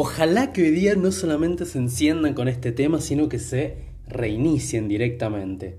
[0.00, 4.86] Ojalá que hoy día no solamente se enciendan con este tema, sino que se reinicien
[4.86, 5.76] directamente.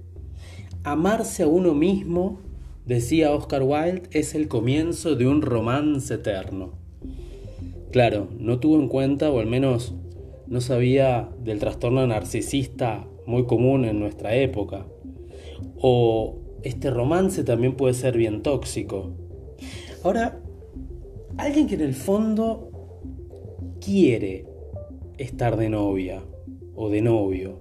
[0.84, 2.42] Amarse a uno mismo,
[2.86, 6.74] decía Oscar Wilde, es el comienzo de un romance eterno.
[7.94, 9.96] Claro, no tuvo en cuenta, o al menos
[10.48, 14.86] no sabía del trastorno narcisista muy común en nuestra época.
[15.78, 19.12] O este romance también puede ser bien tóxico.
[20.04, 20.42] Ahora,
[21.38, 22.69] alguien que en el fondo
[23.80, 24.46] quiere
[25.18, 26.24] estar de novia
[26.76, 27.60] o de novio?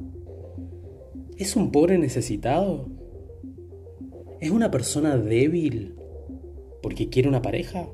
[1.36, 2.88] ¿Es un pobre necesitado?
[4.40, 5.94] ¿Es una persona débil
[6.82, 7.88] porque quiere una pareja?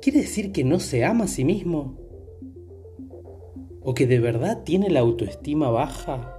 [0.00, 1.98] ¿Quiere decir que no se ama a sí mismo?
[3.82, 6.38] ¿O que de verdad tiene la autoestima baja?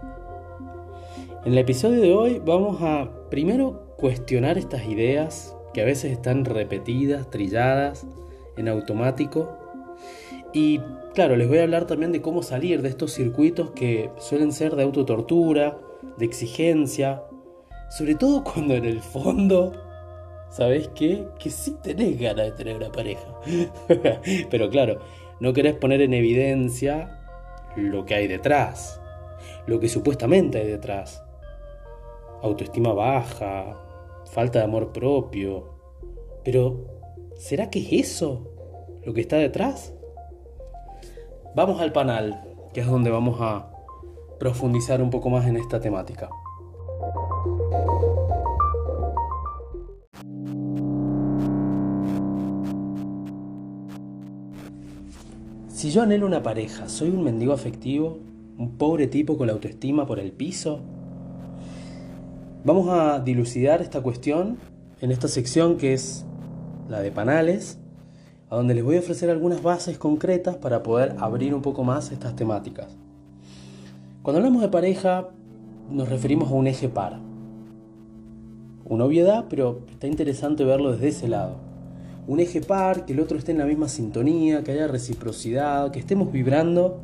[1.46, 6.46] En el episodio de hoy vamos a primero cuestionar estas ideas que a veces están
[6.46, 8.06] repetidas, trilladas
[8.58, 9.63] en automático
[10.54, 10.80] y
[11.14, 14.76] claro, les voy a hablar también de cómo salir de estos circuitos que suelen ser
[14.76, 15.80] de autotortura,
[16.18, 17.24] de exigencia,
[17.90, 19.74] sobre todo cuando en el fondo,
[20.50, 21.28] ¿sabes qué?
[21.40, 23.28] Que sí tenés ganas de tener una pareja.
[24.50, 25.00] Pero claro,
[25.40, 27.20] no querés poner en evidencia
[27.76, 29.02] lo que hay detrás,
[29.66, 31.24] lo que supuestamente hay detrás.
[32.44, 33.78] Autoestima baja,
[34.26, 35.74] falta de amor propio.
[36.44, 36.86] Pero,
[37.36, 38.52] ¿será que es eso
[39.04, 39.94] lo que está detrás?
[41.56, 42.34] Vamos al panel,
[42.74, 43.70] que es donde vamos a
[44.40, 46.30] profundizar un poco más en esta temática.
[55.68, 58.18] Si yo anhelo una pareja, ¿soy un mendigo afectivo?
[58.58, 60.80] ¿Un pobre tipo con la autoestima por el piso?
[62.64, 64.58] Vamos a dilucidar esta cuestión
[65.02, 66.26] en esta sección que es
[66.90, 67.78] la de panales
[68.54, 72.12] a donde les voy a ofrecer algunas bases concretas para poder abrir un poco más
[72.12, 72.86] estas temáticas.
[74.22, 75.30] Cuando hablamos de pareja,
[75.90, 77.20] nos referimos a un eje par.
[78.86, 81.56] Una obviedad, pero está interesante verlo desde ese lado.
[82.28, 85.98] Un eje par, que el otro esté en la misma sintonía, que haya reciprocidad, que
[85.98, 87.00] estemos vibrando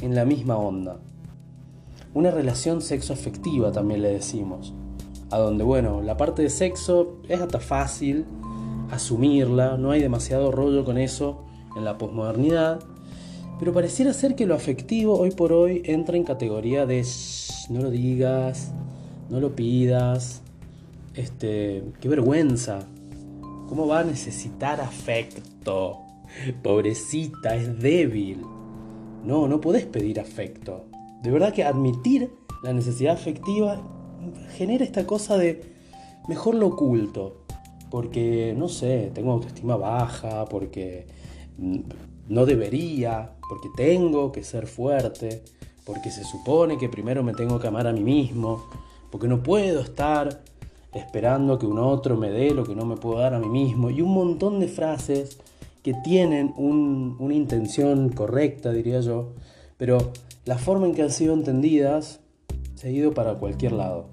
[0.00, 0.96] en la misma onda.
[2.14, 4.74] Una relación sexo-afectiva también le decimos,
[5.30, 8.24] a donde, bueno, la parte de sexo es hasta fácil,
[8.90, 11.44] asumirla, no hay demasiado rollo con eso
[11.76, 12.80] en la posmodernidad,
[13.58, 17.06] pero pareciera ser que lo afectivo hoy por hoy entra en categoría de
[17.68, 18.72] no lo digas,
[19.28, 20.42] no lo pidas,
[21.14, 22.80] este, qué vergüenza,
[23.68, 25.98] ¿cómo va a necesitar afecto?
[26.62, 28.42] Pobrecita, es débil.
[29.24, 30.86] No, no podés pedir afecto.
[31.22, 32.30] De verdad que admitir
[32.62, 33.82] la necesidad afectiva
[34.56, 35.62] genera esta cosa de
[36.28, 37.39] mejor lo oculto
[37.90, 41.06] porque, no sé, tengo autoestima baja, porque
[42.28, 45.42] no debería, porque tengo que ser fuerte,
[45.84, 48.64] porque se supone que primero me tengo que amar a mí mismo,
[49.10, 50.42] porque no puedo estar
[50.92, 53.90] esperando que un otro me dé lo que no me puedo dar a mí mismo,
[53.90, 55.38] y un montón de frases
[55.82, 59.32] que tienen una intención correcta, diría yo,
[59.76, 60.12] pero
[60.44, 62.20] la forma en que han sido entendidas
[62.74, 64.06] se ha ido para cualquier lado.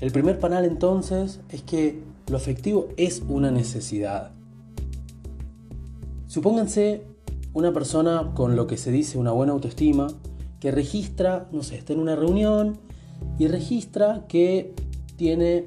[0.00, 4.32] El primer panel entonces es que lo afectivo es una necesidad.
[6.26, 7.02] Supónganse
[7.54, 10.08] una persona con lo que se dice una buena autoestima
[10.60, 12.78] que registra, no sé, está en una reunión
[13.38, 14.74] y registra que
[15.16, 15.66] tiene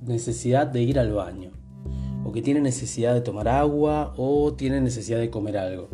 [0.00, 1.50] necesidad de ir al baño,
[2.24, 5.88] o que tiene necesidad de tomar agua, o tiene necesidad de comer algo.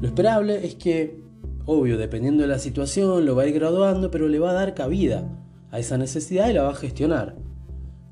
[0.00, 1.22] Lo esperable es que,
[1.66, 4.74] obvio, dependiendo de la situación, lo va a ir graduando, pero le va a dar
[4.74, 5.28] cabida
[5.70, 7.36] a esa necesidad y la va a gestionar.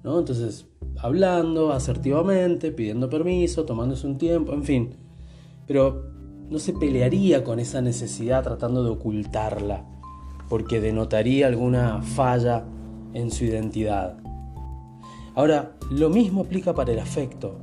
[0.02, 0.18] ¿no?
[0.18, 0.66] Entonces,
[1.02, 4.94] hablando asertivamente, pidiendo permiso, tomándose un tiempo, en fin.
[5.66, 6.04] Pero
[6.48, 9.84] no se pelearía con esa necesidad tratando de ocultarla,
[10.48, 12.64] porque denotaría alguna falla
[13.14, 14.16] en su identidad.
[15.34, 17.56] Ahora, lo mismo aplica para el afecto,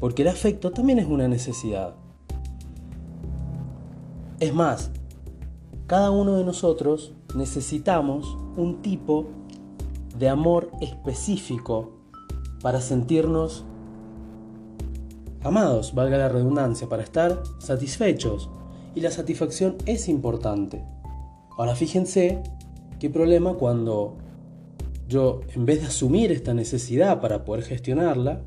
[0.00, 1.94] porque el afecto también es una necesidad.
[4.40, 4.90] Es más,
[5.86, 9.28] cada uno de nosotros necesitamos un tipo
[10.18, 11.99] de amor específico
[12.62, 13.64] para sentirnos
[15.42, 18.50] amados, valga la redundancia, para estar satisfechos.
[18.94, 20.84] Y la satisfacción es importante.
[21.56, 22.42] Ahora fíjense
[22.98, 24.16] qué problema cuando
[25.08, 28.42] yo, en vez de asumir esta necesidad para poder gestionarla,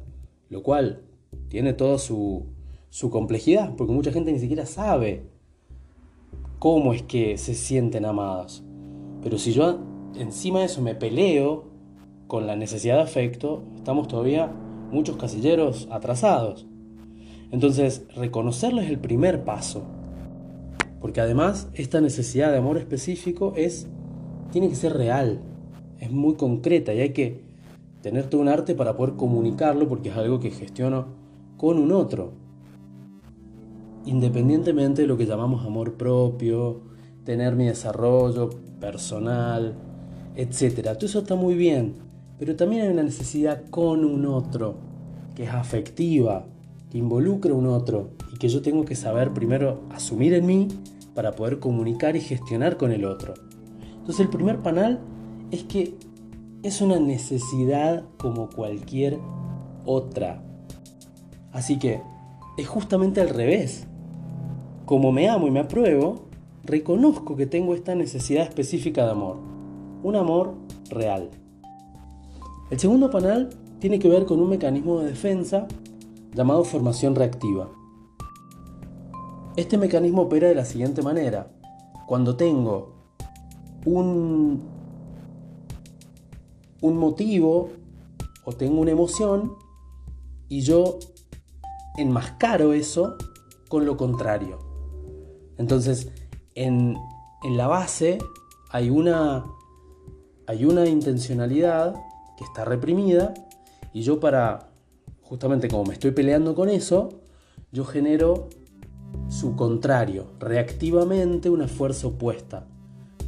[0.50, 1.04] lo cual
[1.50, 2.46] tiene toda su,
[3.12, 5.24] complejidad, porque mucha gente ni siquiera sabe
[6.60, 8.64] cómo es que se sienten amados.
[9.22, 9.80] Pero si yo
[10.16, 11.73] encima de eso me peleo
[12.34, 14.52] con la necesidad de afecto, estamos todavía
[14.92, 16.66] muchos casilleros atrasados.
[17.52, 19.84] Entonces, reconocerlo es el primer paso.
[21.00, 23.88] Porque además, esta necesidad de amor específico es
[24.50, 25.42] tiene que ser real,
[26.00, 27.44] es muy concreta y hay que
[28.02, 31.10] tener todo un arte para poder comunicarlo porque es algo que gestiono
[31.56, 32.32] con un otro.
[34.08, 36.82] Independientemente de lo que llamamos amor propio,
[37.26, 38.50] tener mi desarrollo
[38.80, 39.76] personal,
[40.36, 40.82] etc.
[40.96, 42.13] Todo eso está muy bien,
[42.44, 44.76] pero también hay una necesidad con un otro,
[45.34, 46.46] que es afectiva,
[46.92, 50.68] que involucra a un otro y que yo tengo que saber primero asumir en mí
[51.16, 53.34] para poder comunicar y gestionar con el otro.
[53.98, 55.00] Entonces el primer panel
[55.52, 55.96] es que
[56.64, 59.20] es una necesidad como cualquier
[59.86, 60.44] otra.
[61.54, 62.02] Así que
[62.58, 63.88] es justamente al revés.
[64.86, 66.26] Como me amo y me apruebo,
[66.66, 69.38] reconozco que tengo esta necesidad específica de amor.
[70.04, 70.56] Un amor
[70.90, 71.30] real.
[72.74, 75.68] El segundo panel tiene que ver con un mecanismo de defensa
[76.34, 77.70] llamado formación reactiva.
[79.56, 81.52] Este mecanismo opera de la siguiente manera.
[82.08, 82.96] Cuando tengo
[83.86, 84.58] un
[86.82, 87.70] motivo
[88.44, 89.54] o tengo una emoción
[90.50, 90.98] y yo
[91.96, 93.18] enmascaro eso
[93.70, 94.58] con lo contrario.
[95.60, 96.12] Entonces,
[96.56, 96.98] en,
[97.52, 98.18] la base
[98.72, 99.46] hay una
[100.88, 101.94] intencionalidad
[102.44, 103.34] está reprimida
[103.94, 104.70] y yo para,
[105.22, 107.10] justamente como me estoy peleando con eso,
[107.72, 108.50] yo genero
[109.30, 112.68] su contrario, reactivamente una fuerza opuesta.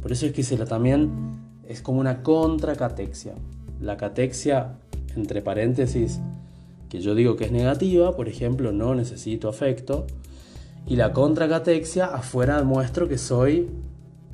[0.02, 1.10] Por eso es que se la también
[1.68, 3.34] es como una contracatexia.
[3.80, 4.78] La catexia,
[5.16, 6.20] entre paréntesis,
[6.88, 10.06] que yo digo que es negativa, por ejemplo, no necesito afecto,
[10.86, 13.68] y la contracatexia, afuera muestro que soy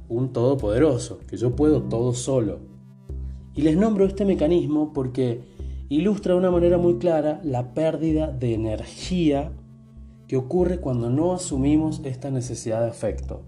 [0.09, 2.72] un todopoderoso, que yo puedo todo solo.
[3.55, 5.43] Y les nombro este mecanismo porque
[5.89, 9.53] ilustra de una manera muy clara la pérdida de energía
[10.27, 13.43] que ocurre cuando no asumimos esta necesidad de afecto.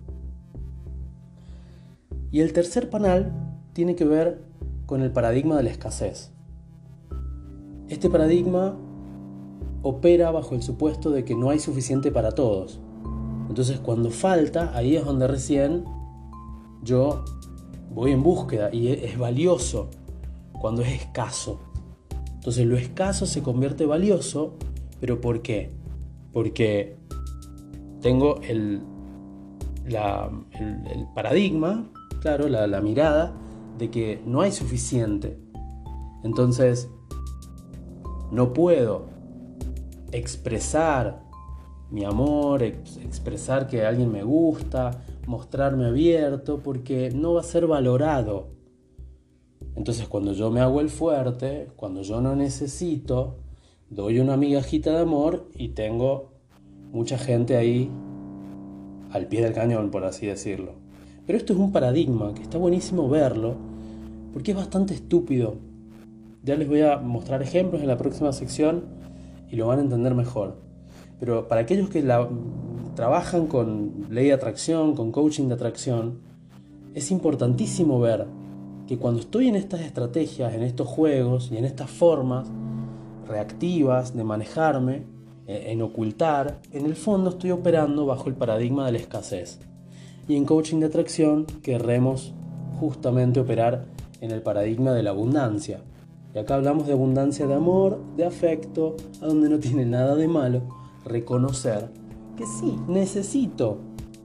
[2.31, 3.33] Y el tercer panel
[3.73, 4.43] tiene que ver
[4.87, 6.31] con el paradigma de la escasez.
[7.89, 8.77] Este paradigma
[9.83, 12.81] opera bajo el supuesto de que no hay suficiente para todos.
[13.49, 15.85] Entonces cuando falta, ahí es donde recién
[16.83, 17.25] yo
[17.95, 19.89] voy en búsqueda y es valioso
[20.53, 21.61] cuando es escaso.
[22.35, 24.57] Entonces lo escaso se convierte valioso,
[25.01, 25.73] pero ¿por qué?
[26.33, 26.97] Porque
[28.01, 28.83] tengo el,
[29.87, 33.33] el, paradigma, claro, la, la mirada
[33.79, 35.39] de que no hay suficiente.
[36.23, 36.91] Entonces,
[38.31, 39.07] no puedo
[40.13, 41.23] expresar
[41.91, 48.49] mi amor, expresar que alguien me gusta, mostrarme abierto, porque no va a ser valorado.
[49.77, 53.37] Entonces cuando yo me hago el fuerte, cuando yo no necesito,
[53.91, 56.31] doy una migajita de amor y tengo
[56.93, 57.91] mucha gente ahí
[59.11, 60.73] al pie del cañón, por así decirlo.
[61.27, 63.57] Pero esto es un paradigma que está buenísimo verlo
[64.33, 65.57] porque es bastante estúpido.
[66.43, 68.85] Ya les voy a mostrar ejemplos en la próxima sección
[69.51, 70.57] y lo van a entender mejor.
[71.19, 72.03] Pero para aquellos que
[72.95, 76.21] trabajan con ley de atracción, con coaching de atracción,
[76.95, 78.27] es importantísimo ver
[78.87, 82.47] que cuando estoy en estas estrategias, en estos juegos y en estas formas
[83.27, 85.03] reactivas de manejarme,
[85.47, 89.59] eh, en ocultar, en el fondo estoy operando bajo el paradigma de la escasez
[90.29, 92.33] y en coaching de atracción querremos
[92.81, 93.85] justamente operar
[94.21, 95.81] en el paradigma de la abundancia.
[96.35, 100.27] Y acá hablamos de abundancia de amor, de afecto, a donde no tiene nada de
[100.27, 100.63] malo
[101.05, 101.91] reconocer
[102.37, 103.79] que sí, necesito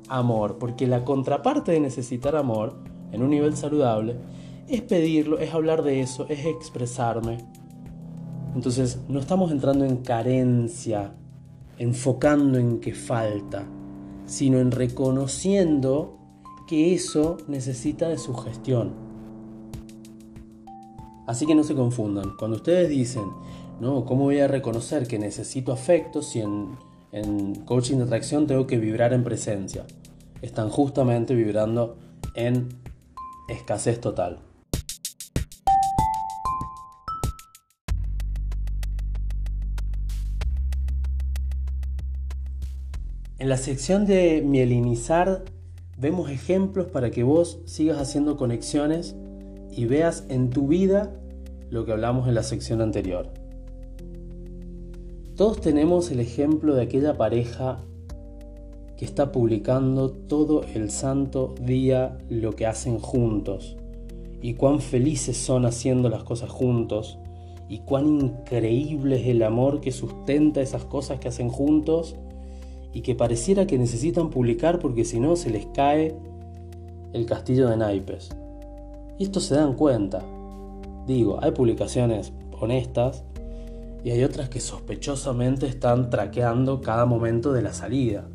[0.08, 2.75] amor, porque la contraparte de necesitar amor
[3.12, 4.18] en un nivel saludable
[4.68, 7.38] es pedirlo, es hablar de eso, es expresarme.
[8.56, 11.13] Entonces no estamos entrando en carencia,
[11.78, 13.66] enfocando en que falta,
[14.25, 16.18] sino en reconociendo
[16.68, 18.94] que eso necesita de su gestión.
[21.25, 22.36] Así que no se confundan.
[22.38, 23.25] Cuando ustedes dicen,
[23.80, 26.70] no, ¿cómo voy a reconocer que necesito afecto si en,
[27.12, 29.86] en coaching de atracción tengo que vibrar en presencia?
[30.42, 31.98] Están justamente vibrando
[32.36, 32.70] en
[33.50, 34.39] escasez total.
[43.39, 45.46] En la sección de mielinizar
[45.98, 49.16] vemos ejemplos para que vos sigas haciendo conexiones
[49.72, 51.16] y veas en tu vida
[51.70, 53.38] lo que hablamos en la sección anterior.
[55.39, 57.79] Todos tenemos el ejemplo de aquella pareja
[58.98, 63.77] que está publicando todo el santo día lo que hacen juntos
[64.41, 67.19] y cuán felices son haciendo las cosas juntos
[67.69, 72.17] y cuán increíble es el amor que sustenta esas cosas que hacen juntos
[72.91, 76.17] y que pareciera que necesitan publicar porque si no se les cae
[77.13, 78.27] el castillo de naipes.
[79.17, 80.22] Y esto se dan cuenta.
[81.08, 83.24] Digo, hay publicaciones honestas
[84.03, 88.27] y hay otras que sospechosamente están traqueando cada momento de la salida.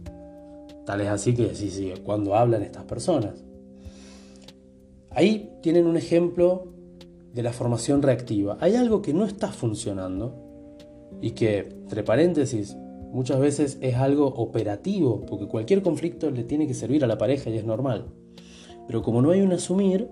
[0.84, 3.42] Tal es así que sí, sí, cuando hablan estas personas.
[5.10, 6.66] Ahí tienen un ejemplo
[7.32, 8.58] de la formación reactiva.
[8.60, 10.34] Hay algo que no está funcionando
[11.20, 12.76] y que, entre paréntesis,
[13.12, 17.48] muchas veces es algo operativo, porque cualquier conflicto le tiene que servir a la pareja
[17.48, 18.06] y es normal.
[18.86, 20.10] Pero como no hay un asumir,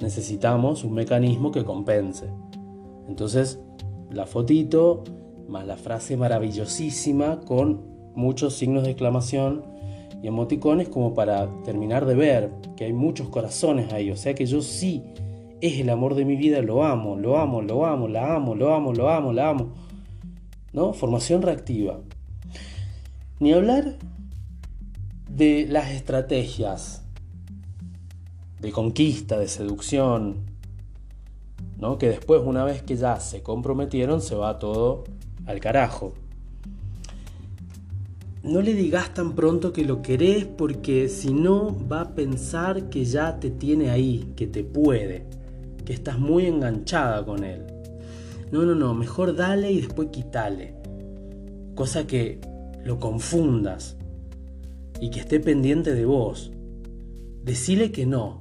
[0.00, 2.26] necesitamos un mecanismo que compense.
[3.06, 3.60] Entonces,
[4.14, 5.04] la fotito
[5.48, 7.82] más la frase maravillosísima con
[8.14, 9.64] muchos signos de exclamación
[10.22, 14.10] y emoticones como para terminar de ver que hay muchos corazones ahí.
[14.10, 15.02] O sea que yo sí
[15.60, 18.74] es el amor de mi vida, lo amo, lo amo, lo amo, la amo, lo
[18.74, 19.72] amo, lo amo, la amo.
[20.72, 20.92] ¿No?
[20.92, 22.00] Formación reactiva.
[23.38, 23.96] Ni hablar
[25.28, 27.02] de las estrategias
[28.60, 30.53] de conquista, de seducción,
[31.98, 35.04] que después una vez que ya se comprometieron se va todo
[35.46, 36.14] al carajo
[38.44, 43.06] no le digas tan pronto que lo querés porque si no va a pensar que
[43.06, 45.24] ya te tiene ahí, que te puede,
[45.86, 47.64] que estás muy enganchada con él.
[48.52, 50.74] No, no, no, mejor dale y después quítale.
[51.74, 52.38] Cosa que
[52.84, 53.96] lo confundas
[55.00, 56.52] y que esté pendiente de vos.
[57.42, 58.40] Decile que no.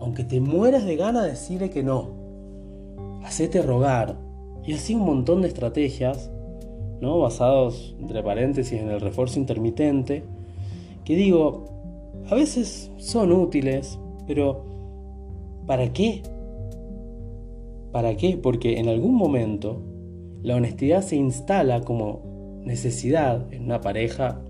[0.00, 2.21] Aunque te mueras de gana, decile que no.
[3.24, 4.18] Hacete rogar.
[4.64, 6.30] Y así un montón de estrategias
[7.00, 7.18] ¿no?
[7.18, 10.22] basados, entre paréntesis, en el refuerzo intermitente,
[11.04, 11.64] que digo,
[12.30, 14.64] a veces son útiles, pero
[15.66, 16.22] ¿para qué?
[17.90, 18.38] ¿Para qué?
[18.40, 19.82] Porque en algún momento
[20.42, 24.40] la honestidad se instala como necesidad en una pareja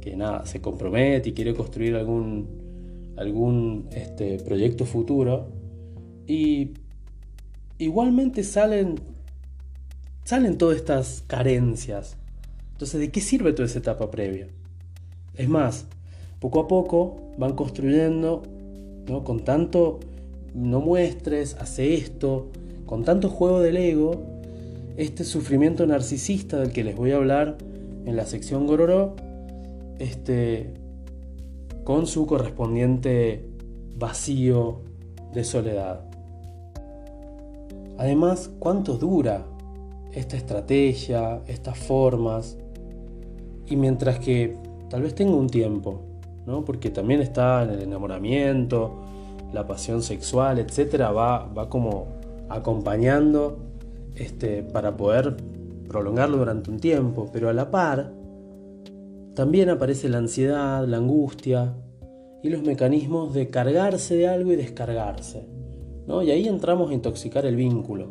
[0.00, 5.48] que nada, se compromete y quiere construir algún, algún este, proyecto futuro.
[6.28, 6.74] Y
[7.78, 8.96] igualmente salen
[10.26, 12.16] salen todas estas carencias.
[12.72, 14.48] Entonces, ¿de qué sirve toda esa etapa previa?
[15.34, 15.86] Es más,
[16.40, 18.42] poco a poco van construyendo,
[19.08, 19.22] ¿no?
[19.22, 20.00] Con tanto
[20.52, 22.48] no muestres, hace esto,
[22.86, 24.20] con tanto juego del ego,
[24.96, 27.56] este sufrimiento narcisista del que les voy a hablar
[28.04, 29.14] en la sección Gororo,
[30.00, 30.74] este,
[31.84, 33.48] con su correspondiente
[33.96, 34.80] vacío
[35.32, 36.05] de soledad.
[37.98, 39.46] Además, ¿cuánto dura
[40.16, 42.56] esta estrategia, estas formas.
[43.66, 44.56] Y mientras que
[44.88, 46.00] tal vez tenga un tiempo,
[46.46, 46.64] ¿no?
[46.64, 48.96] porque también está en el enamoramiento,
[49.52, 52.06] la pasión sexual, etcétera, va, va como
[52.48, 53.58] acompañando
[54.14, 55.36] este, para poder
[55.86, 58.12] prolongarlo durante un tiempo, pero a la par
[59.34, 61.74] también aparece la ansiedad, la angustia
[62.42, 65.55] y los mecanismos de cargarse de algo y descargarse.
[66.08, 68.10] Y ahí entramos a intoxicar el vínculo.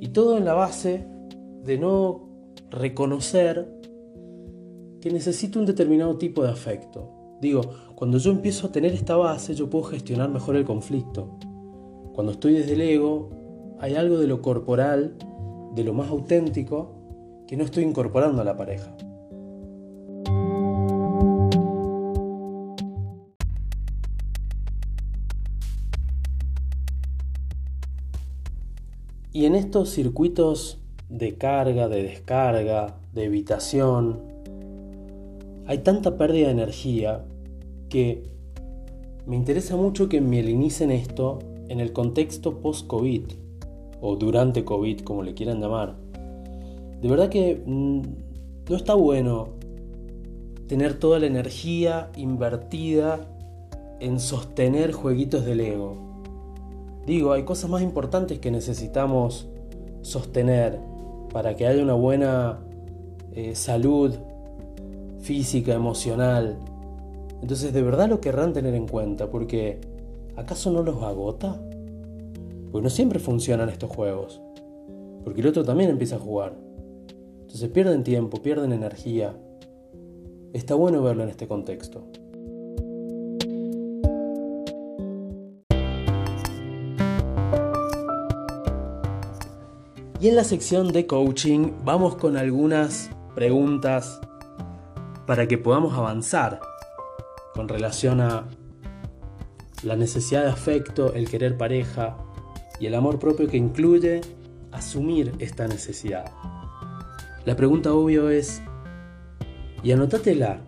[0.00, 1.06] Y todo en la base
[1.62, 2.28] de no
[2.70, 3.72] reconocer
[5.00, 7.38] que necesito un determinado tipo de afecto.
[7.40, 7.62] Digo,
[7.94, 11.38] cuando yo empiezo a tener esta base, yo puedo gestionar mejor el conflicto.
[12.14, 13.30] Cuando estoy desde el ego,
[13.78, 15.14] hay algo de lo corporal,
[15.74, 16.94] de lo más auténtico,
[17.46, 18.96] que no estoy incorporando a la pareja.
[29.44, 30.78] Y en estos circuitos
[31.10, 34.22] de carga, de descarga, de evitación.
[35.66, 37.26] Hay tanta pérdida de energía
[37.90, 38.22] que
[39.26, 43.24] me interesa mucho que me elinicen esto en el contexto post-COVID
[44.00, 45.94] o durante COVID, como le quieran llamar.
[47.02, 48.00] De verdad que mm,
[48.70, 49.48] no está bueno
[50.68, 53.20] tener toda la energía invertida
[54.00, 56.03] en sostener jueguitos del ego.
[57.06, 59.48] Digo, hay cosas más importantes que necesitamos
[60.02, 60.78] sostener
[61.32, 62.60] para que haya una buena
[63.32, 64.14] eh, salud
[65.20, 66.58] física, emocional.
[67.42, 69.30] Entonces, ¿de verdad lo querrán tener en cuenta?
[69.30, 69.80] Porque
[70.36, 71.60] ¿acaso no los agota?
[72.70, 74.40] Porque no siempre funcionan estos juegos.
[75.24, 76.54] Porque el otro también empieza a jugar.
[77.40, 79.34] Entonces pierden tiempo, pierden energía.
[80.52, 82.04] Está bueno verlo en este contexto.
[90.24, 94.22] Y en la sección de coaching vamos con algunas preguntas
[95.26, 96.60] para que podamos avanzar
[97.52, 98.48] con relación a
[99.82, 102.16] la necesidad de afecto, el querer pareja
[102.80, 104.22] y el amor propio que incluye
[104.72, 106.24] asumir esta necesidad.
[107.44, 108.62] La pregunta obvia es,
[109.82, 110.62] y anótatela,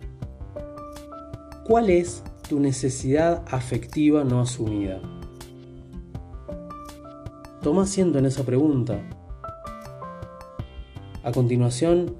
[1.65, 5.01] ¿cuál es tu necesidad afectiva no asumida?
[7.63, 9.16] Toma asiento en esa pregunta.
[11.27, 12.15] A continuación,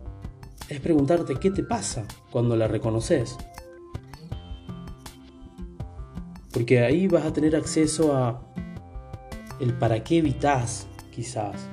[0.68, 3.38] es preguntarte qué te pasa cuando la reconoces.
[6.52, 8.42] Porque ahí vas a tener acceso a
[9.62, 11.70] el para qué evitas, quizás.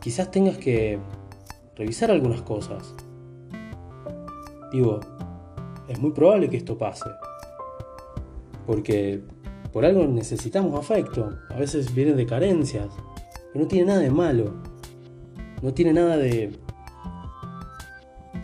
[0.00, 0.98] Quizás tengas que
[1.76, 2.96] revisar algunas cosas.
[4.72, 4.98] Digo,
[5.86, 7.08] es muy probable que esto pase.
[8.66, 9.22] Porque
[9.72, 11.38] por algo necesitamos afecto.
[11.50, 12.88] A veces viene de carencias.
[13.52, 14.73] Pero no tiene nada de malo.
[15.64, 16.52] No tiene nada de.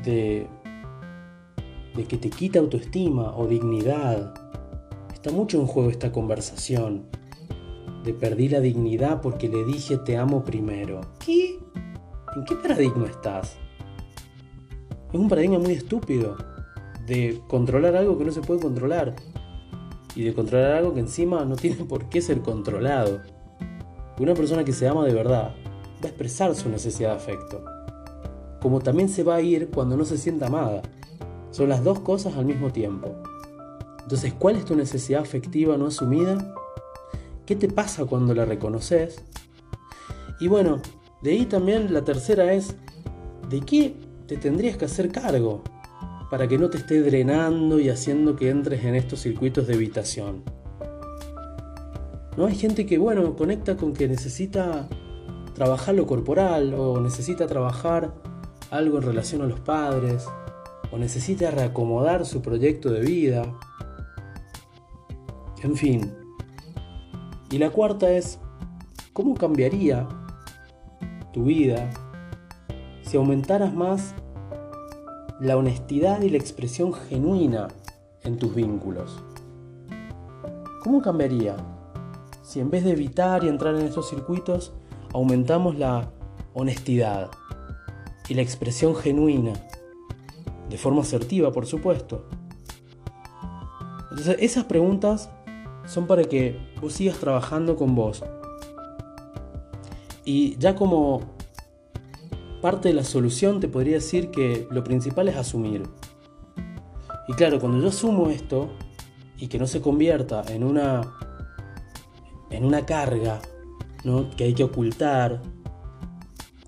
[0.05, 0.47] de.
[1.95, 4.33] de que te quita autoestima o dignidad.
[5.13, 7.05] Está mucho en juego esta conversación.
[8.05, 11.03] De perdí la dignidad porque le dije te amo primero.
[11.23, 11.59] ¿Qué?
[12.35, 13.59] ¿En qué paradigma estás?
[15.13, 16.39] Es un paradigma muy estúpido
[17.07, 19.15] de controlar algo que no se puede controlar
[20.17, 23.21] y de controlar algo que encima no tiene por qué ser controlado.
[24.19, 25.55] Una persona que se ama de verdad
[26.09, 27.65] a expresar su necesidad de afecto,
[28.61, 30.83] como también se va a ir cuando no se sienta amada.
[31.51, 33.17] Son las dos cosas al mismo tiempo.
[34.03, 36.55] Entonces, ¿cuál es tu necesidad afectiva no asumida?
[37.47, 39.23] ¿Qué te pasa cuando la reconoces?
[40.41, 40.81] Y bueno,
[41.23, 42.75] de ahí también la tercera es,
[43.49, 43.95] ¿de qué
[44.27, 45.63] te tendrías que hacer cargo
[46.31, 50.45] para que no te esté drenando y haciendo que entres en estos circuitos de evitación?
[52.37, 54.89] No hay gente que, bueno, conecta con que necesita
[55.61, 58.15] trabajar lo corporal o necesita trabajar
[58.71, 60.27] algo en relación a los padres
[60.91, 63.43] o necesita reacomodar su proyecto de vida.
[65.63, 66.15] En fin.
[67.51, 68.39] Y la cuarta es,
[69.13, 70.09] ¿cómo cambiaría
[71.35, 71.91] tu vida
[73.03, 74.15] si aumentaras más
[75.41, 77.69] la honestidad y la expresión genuina
[78.23, 79.23] en tus vínculos?
[80.83, 81.57] ¿Cómo cambiaría
[82.41, 84.73] si en vez de evitar y entrar en estos circuitos,
[85.13, 86.13] aumentamos la
[86.55, 87.31] honestidad
[88.29, 89.53] y la expresión genuina,
[90.69, 92.29] de forma asertiva, por supuesto?
[94.11, 95.31] Entonces, esas preguntas
[95.87, 98.23] son para que vos sigas trabajando con vos,
[100.25, 101.23] y ya como
[102.61, 105.83] parte de la solución te podría decir que lo principal es asumir.
[107.27, 108.69] Y claro, cuando yo asumo esto
[109.39, 111.01] y que no se convierta en una
[112.51, 113.41] en una carga,
[114.05, 114.31] ¿no?
[114.31, 115.43] que hay que ocultar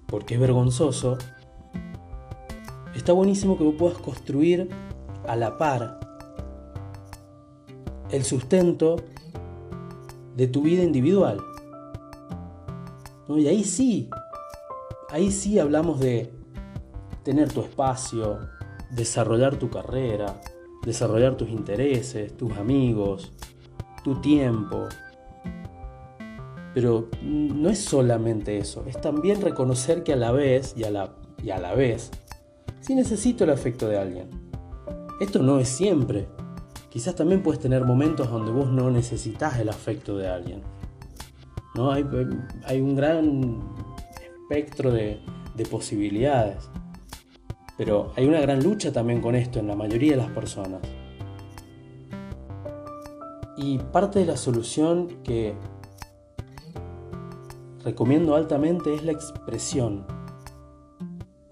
[0.07, 1.17] porque es vergonzoso,
[2.95, 4.69] está buenísimo que vos puedas construir
[5.27, 6.01] a la par
[8.11, 8.97] el sustento
[10.37, 11.41] de tu vida individual.
[13.29, 14.11] Y ahí sí,
[15.11, 16.31] ahí sí hablamos de
[17.23, 18.39] tener tu espacio,
[18.91, 20.41] desarrollar tu carrera,
[20.85, 23.33] desarrollar tus intereses, tus amigos,
[24.05, 24.89] tu tiempo.
[26.75, 31.15] Pero no es solamente eso, es también reconocer que a la vez y a la,
[31.43, 32.11] y a la vez,
[32.81, 34.31] sí necesito el afecto de alguien.
[35.21, 36.29] Esto no es siempre.
[36.89, 40.63] Quizás también puedes tener momentos donde vos no necesitas el afecto de alguien.
[41.75, 41.91] ¿no?
[41.93, 42.03] Hay,
[42.81, 43.63] un gran
[44.21, 45.21] espectro de,
[45.55, 46.69] de posibilidades.
[47.79, 50.81] Pero hay una gran lucha también con esto en la mayoría de las personas.
[53.57, 55.55] Y parte de la solución que
[57.85, 60.07] recomiendo altamente es la expresión.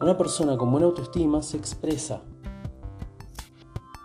[0.01, 2.23] Una persona con buena autoestima se expresa.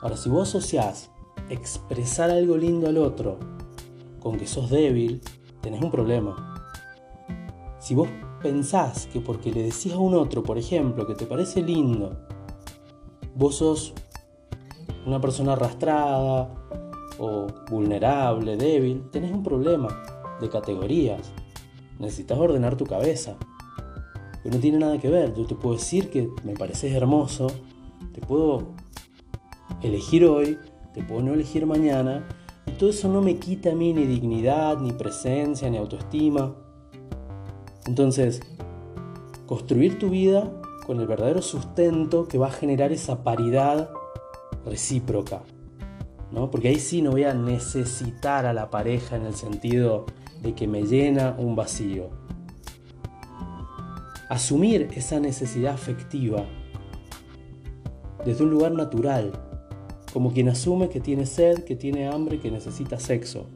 [0.02, 1.12] Ahora, si vos asociás
[1.50, 3.40] expresar algo lindo al otro
[4.20, 5.22] con que sos débil,
[5.62, 6.56] tenés un problema.
[7.80, 8.10] Si vos
[8.42, 12.18] pensás que porque le decís a un otro, por ejemplo, que te parece lindo,
[13.36, 13.94] vos sos
[15.06, 16.50] una persona arrastrada
[17.20, 19.88] o vulnerable, débil, tenés un problema
[20.42, 21.32] de categorías.
[22.00, 23.38] Necesitas ordenar tu cabeza.
[24.44, 25.34] Pero no tiene nada que ver.
[25.34, 27.48] Yo te puedo decir que me pareces hermoso,
[28.14, 28.74] te puedo
[29.82, 30.58] elegir hoy,
[30.94, 32.28] te puedo no elegir mañana,
[32.68, 36.56] y todo eso no me quita a mí ni dignidad, ni presencia, ni autoestima.
[37.86, 38.42] Entonces,
[39.46, 40.52] construir tu vida
[40.86, 43.90] con el verdadero sustento que va a generar esa paridad
[44.66, 45.44] recíproca.
[46.32, 46.50] ¿no?
[46.52, 50.06] Porque ahí sí no voy a necesitar a la pareja en el sentido
[50.42, 52.10] de que me llena un vacío.
[54.30, 56.46] Asumir esa necesidad afectiva
[58.26, 59.32] desde un lugar natural,
[60.12, 63.48] como quien asume que tiene sed, que tiene hambre, que necesita sexo,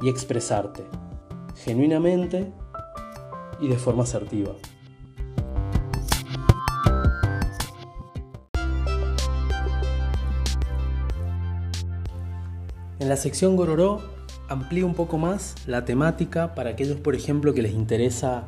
[0.00, 0.82] y expresarte
[1.56, 2.52] genuinamente
[3.60, 4.52] y de forma asertiva.
[12.98, 14.00] En la sección Gororó
[14.52, 18.44] amplío un poco más la temática para aquellos, por ejemplo, que les interesa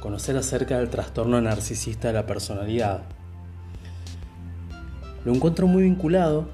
[0.00, 3.02] conocer acerca del trastorno narcisista de la personalidad.
[5.24, 6.48] Lo encuentro muy vinculado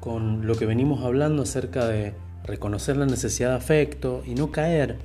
[0.00, 4.98] con lo que venimos hablando acerca de reconocer la necesidad de afecto y no caer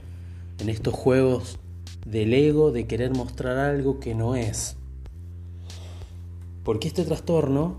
[0.60, 1.60] en estos juegos
[2.06, 4.78] del ego de querer mostrar algo que no es.
[6.64, 7.78] Porque este trastorno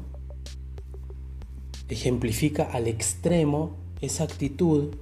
[1.88, 4.94] ejemplifica al extremo esa actitud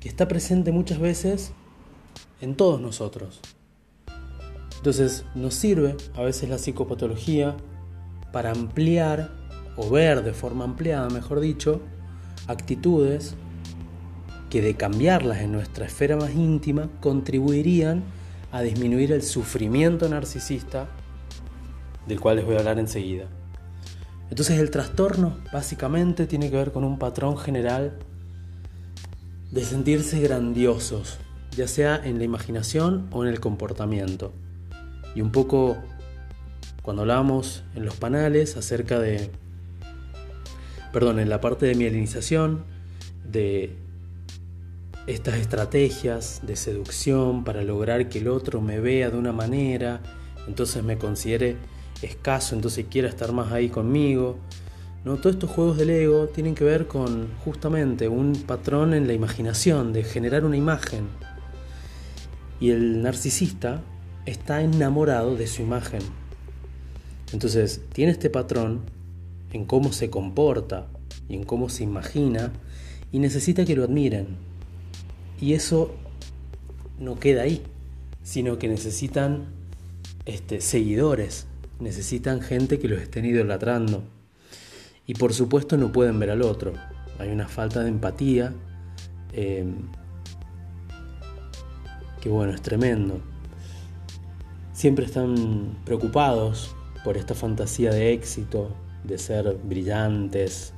[0.00, 1.52] que está presente muchas veces
[2.40, 3.40] en todos nosotros.
[4.78, 7.54] Entonces nos sirve a veces la psicopatología
[8.32, 9.30] para ampliar
[9.76, 11.82] o ver de forma ampliada, mejor dicho,
[12.46, 13.34] actitudes
[14.48, 18.02] que de cambiarlas en nuestra esfera más íntima contribuirían
[18.52, 20.88] a disminuir el sufrimiento narcisista
[22.06, 23.26] del cual les voy a hablar enseguida.
[24.30, 27.98] Entonces el trastorno básicamente tiene que ver con un patrón general
[29.50, 31.18] de sentirse grandiosos,
[31.56, 34.32] ya sea en la imaginación o en el comportamiento.
[35.14, 35.76] Y un poco
[36.82, 39.30] cuando hablábamos en los panales acerca de,
[40.92, 42.64] perdón, en la parte de mielinización,
[43.30, 43.76] de
[45.06, 50.00] estas estrategias de seducción para lograr que el otro me vea de una manera,
[50.46, 51.56] entonces me considere
[52.02, 54.38] escaso, entonces quiera estar más ahí conmigo.
[55.04, 55.16] ¿No?
[55.16, 59.92] Todos estos juegos del ego tienen que ver con justamente un patrón en la imaginación,
[59.92, 61.08] de generar una imagen.
[62.60, 63.82] Y el narcisista
[64.26, 66.02] está enamorado de su imagen.
[67.32, 68.82] Entonces, tiene este patrón
[69.52, 70.86] en cómo se comporta
[71.28, 72.52] y en cómo se imagina
[73.12, 74.36] y necesita que lo admiren.
[75.40, 75.94] Y eso
[76.98, 77.62] no queda ahí,
[78.22, 79.46] sino que necesitan
[80.26, 81.46] este, seguidores,
[81.78, 84.04] necesitan gente que los estén idolatrando.
[85.10, 86.72] Y por supuesto no pueden ver al otro.
[87.18, 88.52] Hay una falta de empatía
[89.32, 89.64] eh,
[92.20, 93.20] que bueno, es tremendo
[94.80, 98.70] siempre están preocupados por esta fantasía de éxito,
[99.04, 100.72] de ser brillantes,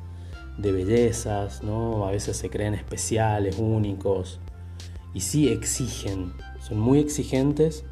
[0.58, 2.08] de bellezas, ¿no?
[2.08, 4.40] A veces se creen especiales, únicos,
[5.14, 6.32] y sí exigen,
[6.66, 7.84] son muy exigentes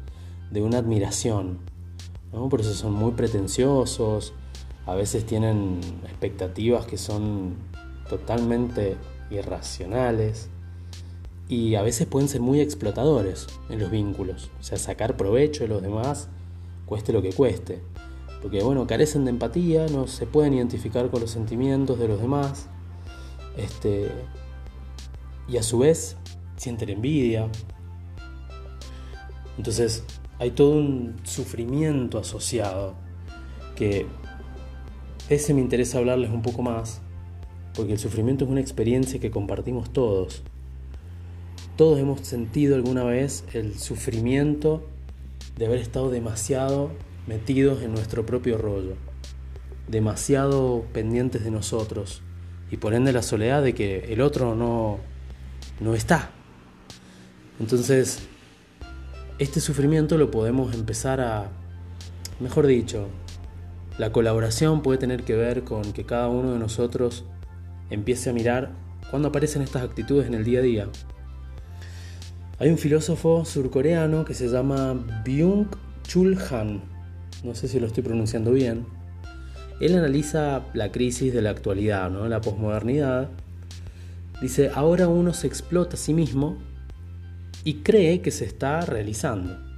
[0.51, 1.59] de una admiración,
[2.33, 2.49] ¿no?
[2.49, 4.33] Por eso son muy pretenciosos,
[4.85, 7.55] a veces tienen expectativas que son
[8.09, 8.97] totalmente
[9.29, 10.49] irracionales
[11.47, 15.69] y a veces pueden ser muy explotadores en los vínculos, o sea, sacar provecho de
[15.69, 16.29] los demás,
[16.85, 17.81] cueste lo que cueste.
[18.41, 22.67] Porque bueno, carecen de empatía, no se pueden identificar con los sentimientos de los demás.
[23.55, 24.09] Este,
[25.47, 26.17] y a su vez
[26.55, 27.49] sienten envidia.
[29.57, 30.03] Entonces
[30.39, 32.95] hay todo un sufrimiento asociado
[33.75, 34.07] que
[35.29, 37.01] ese me interesa hablarles un poco más,
[37.75, 40.43] porque el sufrimiento es una experiencia que compartimos todos
[41.81, 44.87] todos hemos sentido alguna vez el sufrimiento
[45.57, 46.91] de haber estado demasiado
[47.25, 48.93] metidos en nuestro propio rollo,
[49.87, 52.21] demasiado pendientes de nosotros
[52.69, 54.99] y por ende la soledad de que el otro no,
[55.79, 56.29] no está.
[57.59, 58.27] Entonces,
[59.39, 61.49] este sufrimiento lo podemos empezar a,
[62.39, 63.07] mejor dicho,
[64.01, 67.23] la colaboración puede tener que ver con que cada uno de nosotros
[67.91, 68.71] empiece a mirar
[69.11, 70.87] cuando aparecen estas actitudes en el día a día
[72.57, 76.81] hay un filósofo surcoreano que se llama Byung-Chul Han,
[77.43, 78.87] no sé si lo estoy pronunciando bien.
[79.79, 82.27] Él analiza la crisis de la actualidad, ¿no?
[82.27, 83.29] la posmodernidad.
[84.41, 86.57] Dice, ahora uno se explota a sí mismo
[87.63, 89.70] y cree que se está realizando.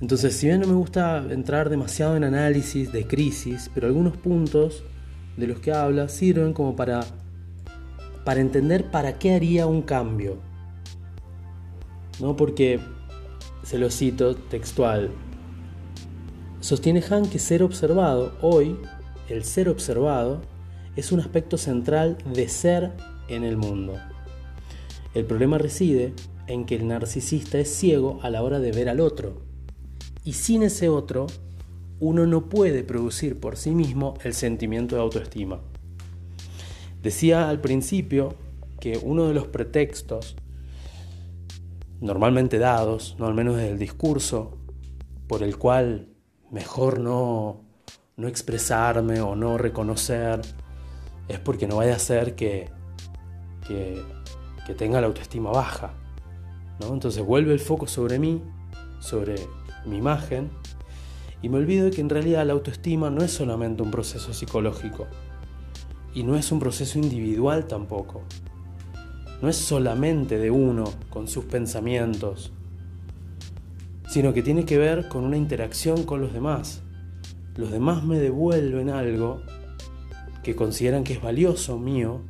[0.00, 4.82] Entonces, si bien no me gusta entrar demasiado en análisis de crisis, pero algunos puntos
[5.36, 7.00] de los que habla sirven como para,
[8.24, 10.38] para entender para qué haría un cambio
[12.20, 12.36] ¿no?
[12.36, 12.80] Porque,
[13.62, 15.10] se lo cito textual,
[16.60, 18.76] sostiene Han que ser observado, hoy,
[19.28, 20.42] el ser observado,
[20.96, 22.92] es un aspecto central de ser
[23.28, 23.94] en el mundo.
[25.14, 26.14] El problema reside
[26.46, 29.49] en que el narcisista es ciego a la hora de ver al otro.
[30.24, 31.26] Y sin ese otro,
[31.98, 35.60] uno no puede producir por sí mismo el sentimiento de autoestima.
[37.02, 38.34] Decía al principio
[38.78, 40.36] que uno de los pretextos
[42.00, 44.58] normalmente dados, no al menos desde el discurso,
[45.26, 46.08] por el cual
[46.50, 47.60] mejor no,
[48.16, 50.40] no expresarme o no reconocer,
[51.28, 52.68] es porque no vaya a ser que,
[53.66, 54.02] que,
[54.66, 55.94] que tenga la autoestima baja.
[56.80, 56.92] ¿no?
[56.92, 58.42] Entonces vuelve el foco sobre mí,
[59.00, 59.36] sobre
[59.84, 60.50] mi imagen,
[61.42, 65.06] y me olvido de que en realidad la autoestima no es solamente un proceso psicológico,
[66.14, 68.22] y no es un proceso individual tampoco.
[69.42, 72.52] No es solamente de uno con sus pensamientos,
[74.08, 76.82] sino que tiene que ver con una interacción con los demás.
[77.56, 79.40] Los demás me devuelven algo
[80.42, 82.22] que consideran que es valioso mío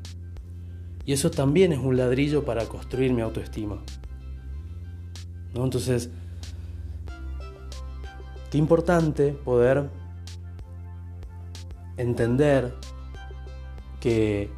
[1.07, 3.83] y eso también es un ladrillo para construir mi autoestima.
[5.55, 5.65] ¿No?
[5.65, 6.11] Entonces,
[8.51, 9.89] qué importante poder
[11.97, 12.75] entender
[14.01, 14.51] que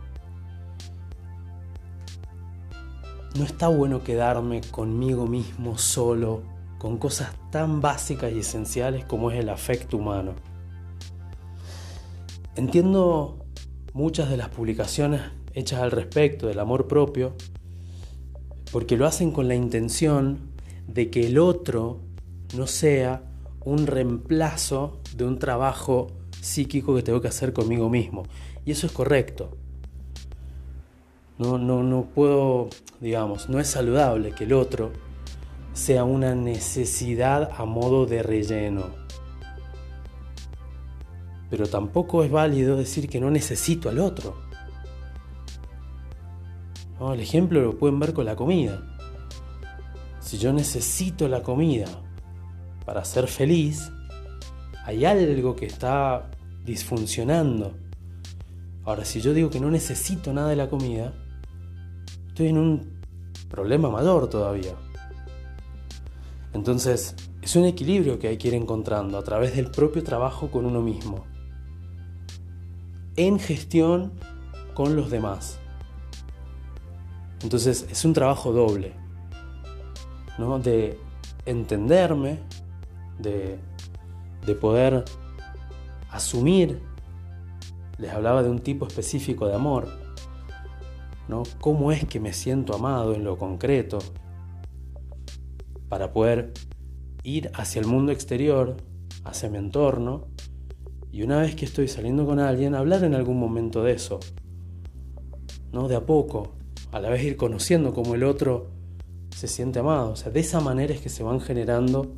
[3.37, 6.43] no está bueno quedarme conmigo mismo solo
[6.79, 10.35] con cosas tan básicas y esenciales como es el afecto humano.
[12.55, 13.45] Entiendo
[13.93, 15.23] muchas de las publicaciones
[15.55, 17.35] hechas al respecto del amor propio
[18.71, 20.53] porque lo hacen con la intención
[20.87, 22.01] de que el otro
[22.57, 23.23] no sea
[23.65, 26.09] un reemplazo de un trabajo
[26.41, 28.25] psíquico que tengo que hacer conmigo mismo.
[28.65, 29.57] Y eso es correcto.
[31.39, 32.69] No, no, no puedo,
[33.01, 34.93] digamos, no es saludable que el otro
[35.73, 38.87] sea una necesidad a modo de relleno.
[41.51, 44.37] Pero tampoco es válido decir que no necesito al otro.
[47.01, 48.81] El ejemplo lo pueden ver con la comida.
[50.21, 51.89] Si yo necesito la comida
[52.85, 53.91] para ser feliz,
[54.85, 56.31] hay algo que está
[56.65, 57.75] disfuncionando.
[58.85, 61.13] Ahora, si yo digo que no necesito nada de la comida,
[62.29, 63.01] estoy en un
[63.49, 64.75] problema mayor todavía.
[66.53, 70.67] Entonces, es un equilibrio que hay que ir encontrando a través del propio trabajo con
[70.67, 71.25] uno mismo,
[73.17, 74.13] en gestión
[74.75, 75.59] con los demás.
[77.43, 78.95] Entonces, es un trabajo doble,
[80.39, 80.59] ¿no?
[80.59, 80.99] De
[81.47, 82.39] entenderme,
[83.19, 83.59] de,
[84.47, 85.05] de poder
[86.11, 86.81] asumir,
[87.99, 89.89] les hablaba de un tipo específico de amor,
[91.29, 91.43] ¿no?
[91.61, 93.99] ¿Cómo es que me siento amado en lo concreto?
[95.93, 96.55] para poder
[97.23, 98.79] ir hacia el mundo exterior,
[99.25, 100.29] hacia mi entorno,
[101.13, 104.19] y una vez que estoy saliendo con alguien, hablar en algún momento de eso.
[105.71, 105.89] ¿No?
[105.89, 106.55] De a poco,
[106.93, 108.71] a la vez ir conociendo cómo el otro
[109.37, 110.13] se siente amado.
[110.13, 112.15] O sea, de esa manera es que se van generando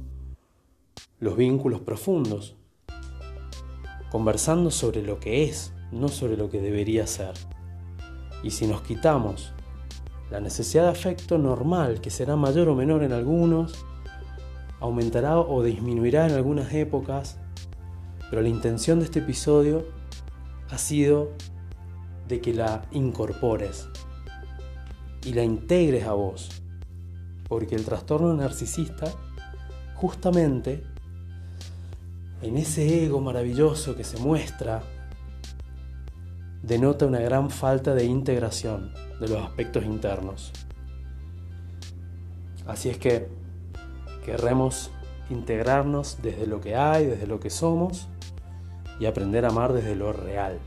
[1.25, 2.55] los vínculos profundos.
[4.11, 7.33] Conversando sobre lo que es, no sobre lo que debería ser.
[8.43, 9.55] Y si nos quitamos
[10.31, 13.87] la necesidad de afecto normal, que será mayor o menor en algunos,
[14.81, 17.39] aumentará o disminuirá en algunas épocas,
[18.29, 19.87] pero la intención de este episodio
[20.69, 21.31] ha sido
[22.29, 23.89] de que la incorpores
[25.25, 26.51] y la integres a vos,
[27.49, 29.11] porque el trastorno narcisista
[29.95, 30.85] justamente
[32.47, 34.83] en ese ego maravilloso que se muestra
[36.63, 40.53] denota una gran falta de integración de los aspectos internos.
[42.67, 43.29] Así es que
[44.25, 44.91] querremos
[45.31, 48.09] integrarnos desde lo que hay, desde lo que somos
[48.99, 50.59] y aprender a amar desde lo real.